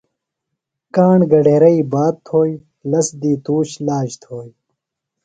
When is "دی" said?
3.21-3.31